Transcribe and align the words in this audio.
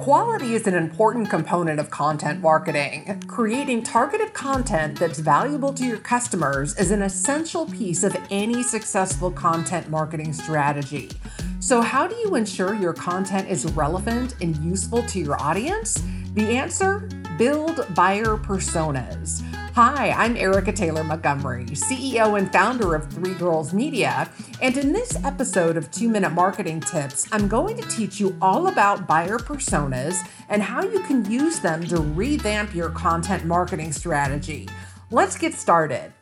Quality 0.00 0.54
is 0.54 0.66
an 0.66 0.72
important 0.72 1.28
component 1.28 1.78
of 1.78 1.90
content 1.90 2.40
marketing. 2.40 3.22
Creating 3.26 3.82
targeted 3.82 4.32
content 4.32 4.98
that's 4.98 5.18
valuable 5.18 5.74
to 5.74 5.84
your 5.84 5.98
customers 5.98 6.74
is 6.78 6.90
an 6.90 7.02
essential 7.02 7.66
piece 7.66 8.02
of 8.02 8.16
any 8.30 8.62
successful 8.62 9.30
content 9.30 9.90
marketing 9.90 10.32
strategy. 10.32 11.10
So, 11.60 11.82
how 11.82 12.06
do 12.06 12.14
you 12.14 12.34
ensure 12.34 12.74
your 12.74 12.94
content 12.94 13.50
is 13.50 13.70
relevant 13.72 14.36
and 14.40 14.56
useful 14.64 15.02
to 15.02 15.20
your 15.20 15.38
audience? 15.38 16.02
The 16.32 16.56
answer 16.56 17.06
build 17.36 17.86
buyer 17.94 18.38
personas. 18.38 19.42
Hi, 19.82 20.10
I'm 20.10 20.36
Erica 20.36 20.74
Taylor 20.74 21.02
Montgomery, 21.02 21.64
CEO 21.64 22.38
and 22.38 22.52
founder 22.52 22.94
of 22.94 23.10
Three 23.10 23.32
Girls 23.32 23.72
Media. 23.72 24.30
And 24.60 24.76
in 24.76 24.92
this 24.92 25.16
episode 25.24 25.78
of 25.78 25.90
Two 25.90 26.10
Minute 26.10 26.32
Marketing 26.32 26.80
Tips, 26.80 27.26
I'm 27.32 27.48
going 27.48 27.78
to 27.78 27.88
teach 27.88 28.20
you 28.20 28.36
all 28.42 28.66
about 28.66 29.06
buyer 29.06 29.38
personas 29.38 30.18
and 30.50 30.62
how 30.62 30.82
you 30.82 31.00
can 31.04 31.24
use 31.30 31.60
them 31.60 31.82
to 31.86 31.96
revamp 31.98 32.74
your 32.74 32.90
content 32.90 33.46
marketing 33.46 33.92
strategy. 33.92 34.68
Let's 35.10 35.38
get 35.38 35.54
started. 35.54 36.12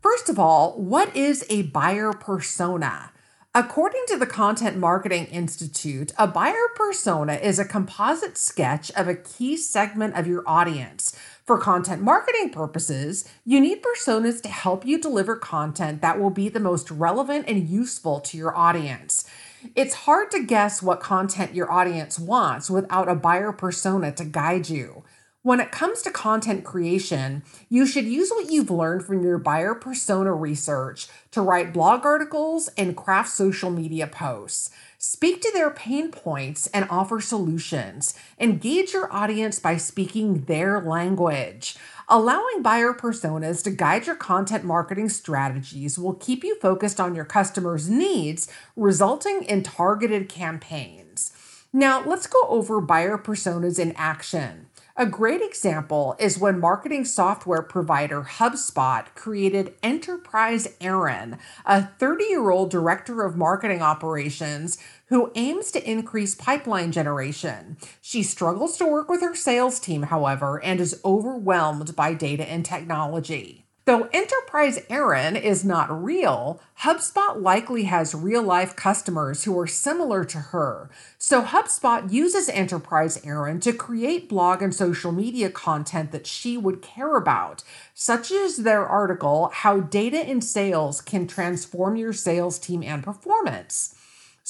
First 0.00 0.28
of 0.28 0.38
all, 0.38 0.80
what 0.80 1.16
is 1.16 1.44
a 1.50 1.62
buyer 1.62 2.12
persona? 2.12 3.10
According 3.52 4.04
to 4.06 4.16
the 4.16 4.26
Content 4.26 4.76
Marketing 4.76 5.26
Institute, 5.26 6.12
a 6.16 6.28
buyer 6.28 6.68
persona 6.76 7.32
is 7.32 7.58
a 7.58 7.64
composite 7.64 8.38
sketch 8.38 8.92
of 8.92 9.08
a 9.08 9.16
key 9.16 9.56
segment 9.56 10.14
of 10.14 10.28
your 10.28 10.44
audience 10.46 11.18
for 11.48 11.56
content 11.56 12.02
marketing 12.02 12.50
purposes, 12.50 13.26
you 13.46 13.58
need 13.58 13.82
personas 13.82 14.42
to 14.42 14.50
help 14.50 14.84
you 14.84 15.00
deliver 15.00 15.34
content 15.34 16.02
that 16.02 16.20
will 16.20 16.28
be 16.28 16.50
the 16.50 16.60
most 16.60 16.90
relevant 16.90 17.46
and 17.48 17.70
useful 17.70 18.20
to 18.20 18.36
your 18.36 18.54
audience. 18.54 19.24
It's 19.74 19.94
hard 19.94 20.30
to 20.32 20.44
guess 20.44 20.82
what 20.82 21.00
content 21.00 21.54
your 21.54 21.72
audience 21.72 22.18
wants 22.18 22.68
without 22.68 23.08
a 23.08 23.14
buyer 23.14 23.50
persona 23.52 24.12
to 24.12 24.26
guide 24.26 24.68
you. 24.68 25.04
When 25.40 25.58
it 25.58 25.72
comes 25.72 26.02
to 26.02 26.10
content 26.10 26.64
creation, 26.64 27.42
you 27.70 27.86
should 27.86 28.04
use 28.04 28.28
what 28.28 28.50
you've 28.50 28.70
learned 28.70 29.06
from 29.06 29.22
your 29.22 29.38
buyer 29.38 29.74
persona 29.74 30.34
research 30.34 31.08
to 31.30 31.40
write 31.40 31.72
blog 31.72 32.04
articles 32.04 32.68
and 32.76 32.94
craft 32.94 33.30
social 33.30 33.70
media 33.70 34.06
posts. 34.06 34.68
Speak 35.00 35.40
to 35.42 35.52
their 35.52 35.70
pain 35.70 36.10
points 36.10 36.66
and 36.74 36.84
offer 36.90 37.20
solutions. 37.20 38.14
Engage 38.40 38.92
your 38.92 39.12
audience 39.12 39.60
by 39.60 39.76
speaking 39.76 40.42
their 40.46 40.80
language. 40.80 41.76
Allowing 42.08 42.62
buyer 42.62 42.92
personas 42.92 43.62
to 43.62 43.70
guide 43.70 44.08
your 44.08 44.16
content 44.16 44.64
marketing 44.64 45.08
strategies 45.08 46.00
will 46.00 46.14
keep 46.14 46.42
you 46.42 46.58
focused 46.58 46.98
on 46.98 47.14
your 47.14 47.24
customers' 47.24 47.88
needs, 47.88 48.48
resulting 48.74 49.44
in 49.44 49.62
targeted 49.62 50.28
campaigns. 50.28 51.30
Now, 51.72 52.02
let's 52.04 52.26
go 52.26 52.40
over 52.48 52.80
buyer 52.80 53.18
personas 53.18 53.78
in 53.78 53.92
action. 53.92 54.67
A 55.00 55.06
great 55.06 55.40
example 55.40 56.16
is 56.18 56.40
when 56.40 56.58
marketing 56.58 57.04
software 57.04 57.62
provider 57.62 58.22
HubSpot 58.22 59.06
created 59.14 59.74
Enterprise 59.80 60.74
Erin, 60.80 61.38
a 61.64 61.86
30 61.86 62.24
year 62.24 62.50
old 62.50 62.68
director 62.72 63.22
of 63.24 63.36
marketing 63.36 63.80
operations 63.80 64.76
who 65.06 65.30
aims 65.36 65.70
to 65.70 65.88
increase 65.88 66.34
pipeline 66.34 66.90
generation. 66.90 67.76
She 68.00 68.24
struggles 68.24 68.76
to 68.78 68.86
work 68.86 69.08
with 69.08 69.20
her 69.20 69.36
sales 69.36 69.78
team, 69.78 70.02
however, 70.02 70.60
and 70.64 70.80
is 70.80 71.00
overwhelmed 71.04 71.94
by 71.94 72.12
data 72.14 72.50
and 72.50 72.64
technology. 72.64 73.67
Though 73.88 74.06
Enterprise 74.12 74.80
Erin 74.90 75.34
is 75.34 75.64
not 75.64 76.04
real, 76.04 76.60
HubSpot 76.80 77.40
likely 77.40 77.84
has 77.84 78.14
real 78.14 78.42
life 78.42 78.76
customers 78.76 79.44
who 79.44 79.58
are 79.58 79.66
similar 79.66 80.26
to 80.26 80.36
her. 80.36 80.90
So 81.16 81.40
HubSpot 81.40 82.12
uses 82.12 82.50
Enterprise 82.50 83.18
Erin 83.24 83.60
to 83.60 83.72
create 83.72 84.28
blog 84.28 84.60
and 84.60 84.74
social 84.74 85.10
media 85.10 85.48
content 85.48 86.12
that 86.12 86.26
she 86.26 86.58
would 86.58 86.82
care 86.82 87.16
about, 87.16 87.64
such 87.94 88.30
as 88.30 88.58
their 88.58 88.86
article, 88.86 89.48
How 89.54 89.80
Data 89.80 90.22
in 90.22 90.42
Sales 90.42 91.00
Can 91.00 91.26
Transform 91.26 91.96
Your 91.96 92.12
Sales 92.12 92.58
Team 92.58 92.82
and 92.82 93.02
Performance. 93.02 93.94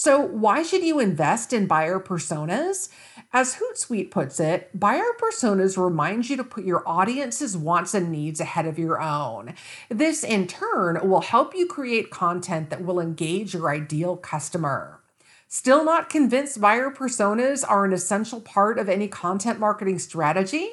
So, 0.01 0.21
why 0.21 0.63
should 0.63 0.85
you 0.85 1.01
invest 1.01 1.53
in 1.53 1.67
buyer 1.67 1.99
personas? 1.99 2.89
As 3.33 3.57
Hootsuite 3.57 4.13
puts 4.13 4.39
it, 4.39 4.71
buyer 4.73 5.11
personas 5.21 5.77
remind 5.77 6.31
you 6.31 6.37
to 6.37 6.45
put 6.45 6.63
your 6.63 6.89
audience's 6.89 7.57
wants 7.57 7.95
and 7.95 8.13
needs 8.13 8.39
ahead 8.39 8.65
of 8.65 8.79
your 8.79 9.03
own. 9.03 9.55
This, 9.89 10.23
in 10.23 10.47
turn, 10.47 11.01
will 11.03 11.23
help 11.23 11.53
you 11.53 11.67
create 11.67 12.13
content 12.13 12.71
that 12.71 12.85
will 12.85 13.01
engage 13.01 13.55
your 13.55 13.71
ideal 13.71 14.17
customer. 14.17 15.01
Still 15.49 15.85
not 15.85 16.09
convinced 16.09 16.61
buyer 16.61 16.93
personas 16.93 17.69
are 17.69 17.85
an 17.85 17.93
essential 17.93 18.41
part 18.41 18.79
of 18.79 18.89
any 18.89 19.09
content 19.09 19.59
marketing 19.59 19.99
strategy? 19.99 20.71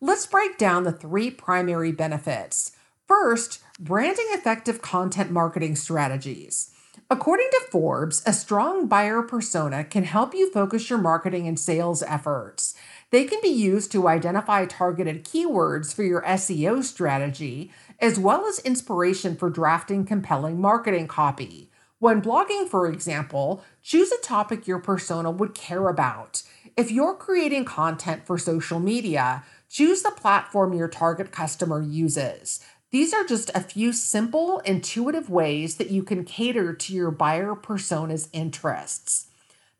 Let's 0.00 0.26
break 0.26 0.58
down 0.58 0.82
the 0.82 0.90
three 0.90 1.30
primary 1.30 1.92
benefits. 1.92 2.72
First, 3.06 3.62
branding 3.78 4.26
effective 4.30 4.82
content 4.82 5.30
marketing 5.30 5.76
strategies. 5.76 6.73
According 7.10 7.48
to 7.50 7.66
Forbes, 7.70 8.22
a 8.24 8.32
strong 8.32 8.86
buyer 8.86 9.20
persona 9.20 9.84
can 9.84 10.04
help 10.04 10.34
you 10.34 10.50
focus 10.50 10.88
your 10.88 10.98
marketing 10.98 11.46
and 11.46 11.60
sales 11.60 12.02
efforts. 12.02 12.74
They 13.10 13.24
can 13.24 13.40
be 13.42 13.48
used 13.48 13.92
to 13.92 14.08
identify 14.08 14.64
targeted 14.64 15.22
keywords 15.22 15.94
for 15.94 16.02
your 16.02 16.22
SEO 16.22 16.82
strategy, 16.82 17.70
as 18.00 18.18
well 18.18 18.46
as 18.46 18.58
inspiration 18.60 19.36
for 19.36 19.50
drafting 19.50 20.06
compelling 20.06 20.58
marketing 20.58 21.06
copy. 21.06 21.70
When 21.98 22.22
blogging, 22.22 22.68
for 22.68 22.86
example, 22.86 23.62
choose 23.82 24.10
a 24.10 24.20
topic 24.22 24.66
your 24.66 24.78
persona 24.78 25.30
would 25.30 25.54
care 25.54 25.88
about. 25.88 26.42
If 26.74 26.90
you're 26.90 27.14
creating 27.14 27.66
content 27.66 28.26
for 28.26 28.38
social 28.38 28.80
media, 28.80 29.44
choose 29.68 30.02
the 30.02 30.10
platform 30.10 30.72
your 30.72 30.88
target 30.88 31.32
customer 31.32 31.82
uses. 31.82 32.60
These 32.94 33.12
are 33.12 33.24
just 33.24 33.50
a 33.56 33.60
few 33.60 33.92
simple, 33.92 34.60
intuitive 34.60 35.28
ways 35.28 35.78
that 35.78 35.90
you 35.90 36.04
can 36.04 36.22
cater 36.22 36.72
to 36.72 36.92
your 36.92 37.10
buyer 37.10 37.56
persona's 37.56 38.28
interests. 38.32 39.26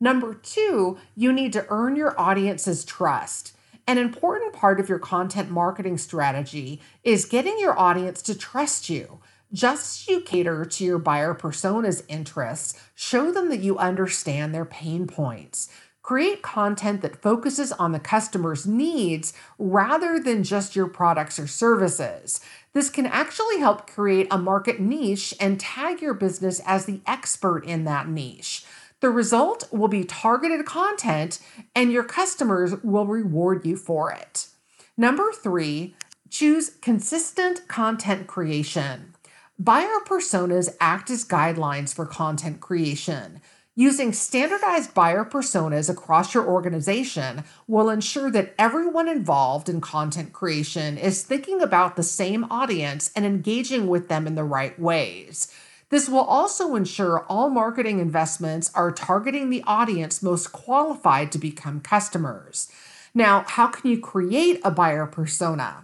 Number 0.01 0.33
two, 0.33 0.97
you 1.15 1.31
need 1.31 1.53
to 1.53 1.65
earn 1.69 1.95
your 1.95 2.19
audience's 2.19 2.83
trust. 2.83 3.55
An 3.87 3.97
important 3.97 4.51
part 4.51 4.81
of 4.81 4.89
your 4.89 4.99
content 4.99 5.49
marketing 5.49 5.97
strategy 5.97 6.81
is 7.05 7.23
getting 7.23 7.57
your 7.57 7.79
audience 7.79 8.21
to 8.23 8.35
trust 8.37 8.89
you. 8.89 9.21
Just 9.53 10.01
as 10.01 10.07
you 10.09 10.19
cater 10.19 10.65
to 10.65 10.83
your 10.83 10.99
buyer 10.99 11.33
persona's 11.33 12.03
interests, 12.09 12.77
show 12.95 13.31
them 13.31 13.47
that 13.49 13.61
you 13.61 13.77
understand 13.77 14.53
their 14.53 14.65
pain 14.65 15.07
points. 15.07 15.69
Create 16.05 16.43
content 16.43 17.01
that 17.01 17.19
focuses 17.19 17.71
on 17.71 17.91
the 17.91 17.99
customer's 17.99 18.67
needs 18.67 19.33
rather 19.57 20.19
than 20.19 20.43
just 20.43 20.75
your 20.75 20.85
products 20.85 21.39
or 21.39 21.47
services. 21.47 22.39
This 22.73 22.91
can 22.91 23.07
actually 23.07 23.57
help 23.57 23.89
create 23.89 24.27
a 24.29 24.37
market 24.37 24.79
niche 24.79 25.33
and 25.39 25.59
tag 25.59 26.03
your 26.03 26.13
business 26.13 26.61
as 26.63 26.85
the 26.85 27.01
expert 27.07 27.65
in 27.65 27.85
that 27.85 28.07
niche. 28.07 28.63
The 28.99 29.09
result 29.09 29.67
will 29.73 29.87
be 29.87 30.03
targeted 30.03 30.63
content, 30.67 31.39
and 31.73 31.91
your 31.91 32.03
customers 32.03 32.75
will 32.83 33.07
reward 33.07 33.65
you 33.65 33.75
for 33.75 34.11
it. 34.11 34.49
Number 34.95 35.31
three, 35.31 35.95
choose 36.29 36.69
consistent 36.81 37.67
content 37.67 38.27
creation. 38.27 39.15
Buyer 39.57 39.97
personas 40.05 40.69
act 40.79 41.09
as 41.09 41.25
guidelines 41.25 41.95
for 41.95 42.05
content 42.05 42.59
creation. 42.59 43.41
Using 43.77 44.13
standardized 44.13 44.93
buyer 44.93 45.25
personas 45.25 45.89
across 45.89 46.33
your 46.33 46.47
organization 46.47 47.43
will 47.67 47.89
ensure 47.89 48.31
that 48.31 48.55
everyone 48.57 49.09
involved 49.09 49.67
in 49.67 49.81
content 49.81 50.31
creation 50.31 50.97
is 50.97 51.23
thinking 51.23 51.61
about 51.61 51.97
the 51.97 52.03
same 52.03 52.45
audience 52.49 53.11
and 53.17 53.25
engaging 53.25 53.87
with 53.87 54.07
them 54.07 54.27
in 54.27 54.35
the 54.35 54.45
right 54.45 54.79
ways. 54.79 55.51
This 55.89 56.07
will 56.07 56.23
also 56.23 56.75
ensure 56.75 57.25
all 57.27 57.49
marketing 57.49 57.99
investments 57.99 58.71
are 58.73 58.93
targeting 58.93 59.49
the 59.49 59.63
audience 59.67 60.23
most 60.23 60.53
qualified 60.53 61.33
to 61.33 61.37
become 61.37 61.81
customers. 61.81 62.71
Now, 63.13 63.43
how 63.45 63.67
can 63.67 63.91
you 63.91 63.99
create 63.99 64.61
a 64.63 64.71
buyer 64.71 65.05
persona? 65.05 65.83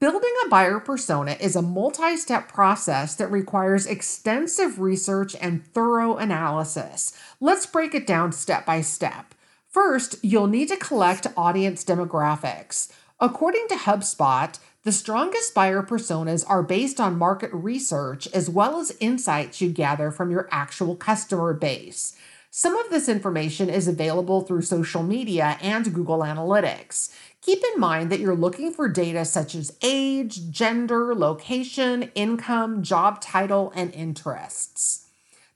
Building 0.00 0.32
a 0.46 0.48
buyer 0.48 0.80
persona 0.80 1.36
is 1.38 1.54
a 1.54 1.60
multi 1.60 2.16
step 2.16 2.48
process 2.48 3.14
that 3.16 3.30
requires 3.30 3.84
extensive 3.84 4.80
research 4.80 5.36
and 5.38 5.62
thorough 5.74 6.16
analysis. 6.16 7.12
Let's 7.38 7.66
break 7.66 7.94
it 7.94 8.06
down 8.06 8.32
step 8.32 8.64
by 8.64 8.80
step. 8.80 9.34
First, 9.68 10.16
you'll 10.22 10.46
need 10.46 10.68
to 10.68 10.78
collect 10.78 11.26
audience 11.36 11.84
demographics. 11.84 12.90
According 13.20 13.68
to 13.68 13.74
HubSpot, 13.74 14.58
the 14.84 14.92
strongest 14.92 15.52
buyer 15.52 15.82
personas 15.82 16.46
are 16.48 16.62
based 16.62 16.98
on 16.98 17.18
market 17.18 17.50
research 17.52 18.26
as 18.28 18.48
well 18.48 18.80
as 18.80 18.96
insights 19.00 19.60
you 19.60 19.68
gather 19.68 20.10
from 20.10 20.30
your 20.30 20.48
actual 20.50 20.96
customer 20.96 21.52
base. 21.52 22.16
Some 22.52 22.76
of 22.76 22.90
this 22.90 23.08
information 23.08 23.70
is 23.70 23.86
available 23.86 24.40
through 24.40 24.62
social 24.62 25.04
media 25.04 25.56
and 25.62 25.94
Google 25.94 26.18
Analytics. 26.18 27.14
Keep 27.42 27.62
in 27.72 27.80
mind 27.80 28.10
that 28.10 28.18
you're 28.18 28.34
looking 28.34 28.72
for 28.72 28.88
data 28.88 29.24
such 29.24 29.54
as 29.54 29.76
age, 29.82 30.50
gender, 30.50 31.14
location, 31.14 32.10
income, 32.16 32.82
job 32.82 33.20
title, 33.20 33.72
and 33.76 33.94
interests. 33.94 35.06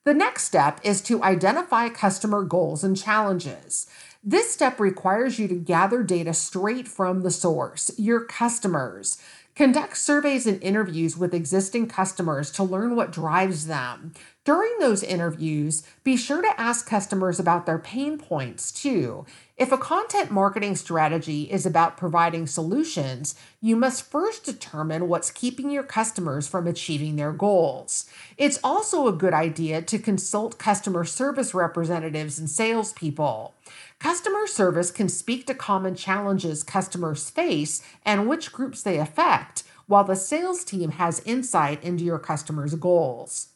The 0.04 0.14
next 0.14 0.44
step 0.44 0.78
is 0.84 1.00
to 1.02 1.20
identify 1.24 1.88
customer 1.88 2.44
goals 2.44 2.84
and 2.84 2.96
challenges. 2.96 3.88
This 4.22 4.52
step 4.52 4.78
requires 4.78 5.36
you 5.40 5.48
to 5.48 5.54
gather 5.56 6.04
data 6.04 6.32
straight 6.32 6.86
from 6.86 7.22
the 7.22 7.30
source, 7.32 7.90
your 7.98 8.20
customers. 8.20 9.20
Conduct 9.56 9.96
surveys 9.96 10.46
and 10.46 10.62
interviews 10.62 11.16
with 11.16 11.34
existing 11.34 11.88
customers 11.88 12.50
to 12.52 12.62
learn 12.62 12.94
what 12.94 13.10
drives 13.10 13.66
them. 13.66 14.12
During 14.44 14.78
those 14.78 15.02
interviews, 15.02 15.84
be 16.02 16.18
sure 16.18 16.42
to 16.42 16.60
ask 16.60 16.86
customers 16.86 17.40
about 17.40 17.64
their 17.64 17.78
pain 17.78 18.18
points 18.18 18.70
too. 18.70 19.24
If 19.56 19.72
a 19.72 19.78
content 19.78 20.30
marketing 20.30 20.76
strategy 20.76 21.44
is 21.44 21.64
about 21.64 21.96
providing 21.96 22.46
solutions, 22.46 23.34
you 23.62 23.74
must 23.74 24.10
first 24.10 24.44
determine 24.44 25.08
what's 25.08 25.30
keeping 25.30 25.70
your 25.70 25.82
customers 25.82 26.46
from 26.46 26.66
achieving 26.66 27.16
their 27.16 27.32
goals. 27.32 28.04
It's 28.36 28.60
also 28.62 29.08
a 29.08 29.12
good 29.12 29.32
idea 29.32 29.80
to 29.80 29.98
consult 29.98 30.58
customer 30.58 31.06
service 31.06 31.54
representatives 31.54 32.38
and 32.38 32.50
salespeople. 32.50 33.54
Customer 33.98 34.46
service 34.46 34.90
can 34.90 35.08
speak 35.08 35.46
to 35.46 35.54
common 35.54 35.94
challenges 35.94 36.62
customers 36.62 37.30
face 37.30 37.80
and 38.04 38.28
which 38.28 38.52
groups 38.52 38.82
they 38.82 38.98
affect, 38.98 39.62
while 39.86 40.04
the 40.04 40.16
sales 40.16 40.64
team 40.64 40.90
has 40.90 41.20
insight 41.20 41.82
into 41.82 42.04
your 42.04 42.18
customers' 42.18 42.74
goals. 42.74 43.53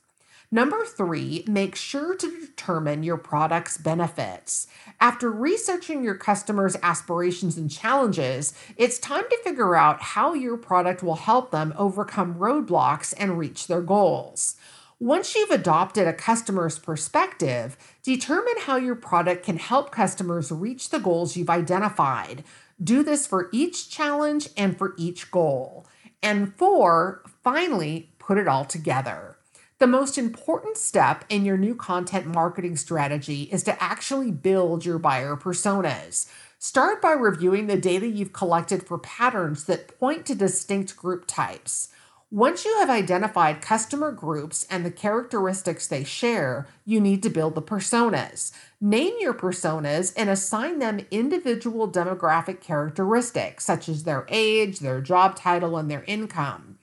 Number 0.51 0.83
three, 0.87 1.45
make 1.47 1.75
sure 1.75 2.17
to 2.17 2.41
determine 2.41 3.03
your 3.03 3.19
product's 3.19 3.77
benefits. 3.77 4.67
After 4.99 5.31
researching 5.31 6.03
your 6.03 6.15
customers' 6.15 6.75
aspirations 6.83 7.59
and 7.59 7.71
challenges, 7.71 8.55
it's 8.79 8.99
time 8.99 9.25
to 9.29 9.43
figure 9.45 9.77
out 9.77 10.01
how 10.01 10.33
your 10.33 10.57
product 10.57 11.03
will 11.03 11.17
help 11.17 11.51
them 11.51 11.75
overcome 11.77 12.37
roadblocks 12.37 13.13
and 13.19 13.39
reach 13.39 13.67
their 13.67 13.83
goals. 13.83 14.57
Once 14.99 15.35
you've 15.35 15.51
adopted 15.51 16.09
a 16.09 16.15
customer's 16.15 16.79
perspective, 16.79 17.77
determine 18.03 18.57
how 18.61 18.77
your 18.77 18.97
product 18.97 19.45
can 19.45 19.59
help 19.59 19.91
customers 19.91 20.51
reach 20.51 20.89
the 20.89 20.99
goals 20.99 21.37
you've 21.37 21.51
identified. 21.51 22.43
Do 22.83 23.03
this 23.03 23.27
for 23.27 23.51
each 23.53 23.91
challenge 23.91 24.49
and 24.57 24.79
for 24.79 24.95
each 24.97 25.31
goal. 25.31 25.87
And 26.23 26.57
four, 26.57 27.23
finally, 27.45 28.13
put 28.19 28.39
it 28.39 28.49
all 28.49 28.65
together. 28.65 29.38
The 29.79 29.87
most 29.87 30.19
important 30.19 30.77
step 30.77 31.25
in 31.29 31.45
your 31.45 31.57
new 31.57 31.77
content 31.77 32.27
marketing 32.27 32.77
strategy 32.77 33.43
is 33.53 33.63
to 33.63 33.81
actually 33.81 34.33
build 34.33 34.85
your 34.85 34.99
buyer 34.99 35.37
personas. 35.37 36.29
Start 36.59 37.01
by 37.01 37.13
reviewing 37.13 37.69
the 37.69 37.77
data 37.77 38.09
you've 38.09 38.33
collected 38.33 38.85
for 38.85 38.99
patterns 38.99 39.67
that 39.67 39.97
point 40.01 40.27
to 40.27 40.35
distinct 40.35 40.97
group 40.97 41.27
types. 41.29 41.91
Once 42.29 42.65
you 42.65 42.77
have 42.81 42.91
identified 42.91 43.63
customer 43.63 44.11
groups 44.11 44.67
and 44.69 44.85
the 44.85 44.91
characteristics 44.91 45.87
they 45.87 46.03
share, 46.03 46.67
you 46.85 47.01
need 47.01 47.23
to 47.23 47.31
build 47.31 47.55
the 47.55 47.63
personas. 47.63 48.51
Name 48.81 49.15
your 49.21 49.33
personas 49.33 50.13
and 50.17 50.29
assign 50.29 50.81
them 50.81 51.07
individual 51.13 51.89
demographic 51.89 52.61
characteristics, 52.61 53.65
such 53.65 53.89
as 53.89 54.03
their 54.03 54.27
age, 54.29 54.81
their 54.81 55.01
job 55.01 55.37
title, 55.37 55.77
and 55.79 55.89
their 55.89 56.03
income. 56.09 56.78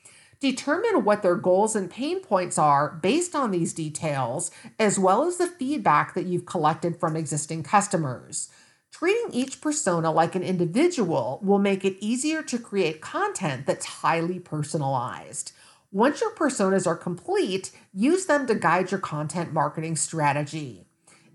Determine 0.45 1.03
what 1.03 1.23
their 1.23 1.33
goals 1.33 1.75
and 1.75 1.89
pain 1.89 2.19
points 2.19 2.59
are 2.59 2.99
based 3.01 3.33
on 3.33 3.49
these 3.49 3.73
details, 3.73 4.51
as 4.77 4.99
well 4.99 5.23
as 5.23 5.37
the 5.37 5.47
feedback 5.47 6.13
that 6.13 6.27
you've 6.27 6.45
collected 6.45 6.99
from 6.99 7.15
existing 7.15 7.63
customers. 7.63 8.49
Treating 8.91 9.33
each 9.33 9.59
persona 9.59 10.11
like 10.11 10.35
an 10.35 10.43
individual 10.43 11.39
will 11.41 11.57
make 11.57 11.83
it 11.83 11.97
easier 11.99 12.43
to 12.43 12.59
create 12.59 13.01
content 13.01 13.65
that's 13.65 13.87
highly 13.87 14.37
personalized. 14.37 15.51
Once 15.91 16.21
your 16.21 16.35
personas 16.35 16.85
are 16.85 16.95
complete, 16.95 17.71
use 17.91 18.27
them 18.27 18.45
to 18.45 18.53
guide 18.53 18.91
your 18.91 18.99
content 18.99 19.51
marketing 19.51 19.95
strategy. 19.95 20.85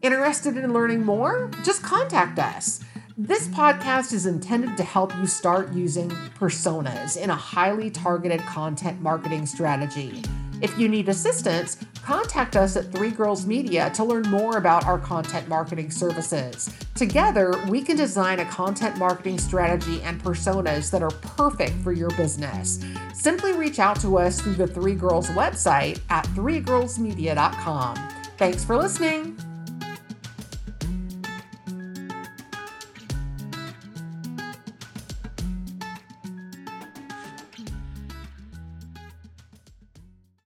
Interested 0.03 0.56
in 0.56 0.73
learning 0.73 1.05
more? 1.05 1.51
Just 1.65 1.83
contact 1.83 2.39
us. 2.39 2.79
This 3.22 3.49
podcast 3.49 4.14
is 4.14 4.25
intended 4.25 4.78
to 4.78 4.82
help 4.82 5.14
you 5.17 5.26
start 5.26 5.75
using 5.75 6.08
personas 6.38 7.19
in 7.19 7.28
a 7.28 7.37
highly 7.37 7.90
targeted 7.90 8.40
content 8.40 9.02
marketing 9.02 9.44
strategy. 9.44 10.22
If 10.62 10.78
you 10.78 10.88
need 10.88 11.06
assistance, 11.11 11.76
contact 12.02 12.56
us 12.56 12.76
at 12.76 12.90
Three 12.90 13.11
Girls 13.11 13.44
Media 13.44 13.90
to 13.90 14.05
learn 14.05 14.22
more 14.31 14.56
about 14.56 14.87
our 14.87 14.99
content 14.99 15.49
marketing 15.49 15.90
services. 15.90 16.75
Together, 16.94 17.62
we 17.69 17.82
can 17.82 17.99
design 17.99 18.40
a 18.40 18.46
content 18.46 18.96
marketing 18.96 19.37
strategy 19.37 20.00
and 20.00 20.19
personas 20.22 20.90
that 20.90 21.02
are 21.02 21.11
perfect 21.11 21.75
for 21.82 21.93
your 21.93 22.11
business. 22.12 22.82
Simply 23.12 23.52
reach 23.52 23.78
out 23.78 24.00
to 24.00 24.17
us 24.17 24.40
through 24.40 24.55
the 24.55 24.67
Three 24.67 24.94
Girls 24.94 25.28
website 25.28 26.00
at 26.08 26.25
threegirlsmedia.com. 26.28 27.96
Thanks 28.38 28.64
for 28.64 28.78
listening. 28.78 29.37